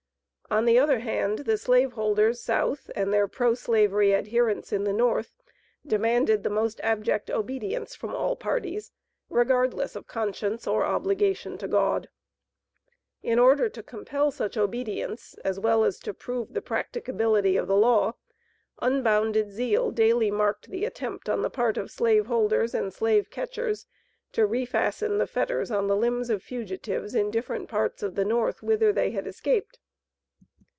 On 0.53 0.65
the 0.65 0.77
other 0.77 0.99
hand, 0.99 1.39
the 1.45 1.57
slave 1.57 1.93
holders 1.93 2.41
South, 2.43 2.91
and 2.93 3.13
their 3.13 3.25
pro 3.25 3.53
slavery 3.53 4.13
adherents 4.13 4.73
in 4.73 4.83
the 4.83 4.91
North 4.91 5.41
demanded 5.87 6.43
the 6.43 6.49
most 6.49 6.81
abject 6.81 7.29
obedience 7.31 7.95
from 7.95 8.13
all 8.13 8.35
parties, 8.35 8.91
regardless 9.29 9.95
of 9.95 10.07
conscience 10.07 10.67
or 10.67 10.83
obligation 10.83 11.57
to 11.59 11.69
God. 11.69 12.09
In 13.23 13.39
order 13.39 13.69
to 13.69 13.81
compel 13.81 14.29
such 14.29 14.57
obedience, 14.57 15.35
as 15.35 15.57
well 15.57 15.85
as 15.85 15.99
to 15.99 16.13
prove 16.13 16.51
the 16.53 16.61
practicability 16.61 17.55
of 17.55 17.69
the 17.69 17.77
law, 17.77 18.15
unbounded 18.81 19.51
zeal 19.51 19.89
daily 19.89 20.31
marked 20.31 20.69
the 20.69 20.83
attempt 20.83 21.29
on 21.29 21.43
the 21.43 21.49
part 21.49 21.77
of 21.77 21.89
slave 21.89 22.25
holders 22.25 22.73
and 22.73 22.93
slave 22.93 23.29
catchers 23.29 23.85
to 24.33 24.45
refasten 24.45 25.17
the 25.17 25.27
fetters 25.27 25.71
on 25.71 25.87
the 25.87 25.95
limbs 25.95 26.29
of 26.29 26.43
fugitives 26.43 27.15
in 27.15 27.31
different 27.31 27.69
parts 27.69 28.03
of 28.03 28.15
the 28.15 28.25
North, 28.25 28.61
whither 28.61 28.91
they 28.91 29.11
had 29.11 29.25
escaped. 29.25 29.79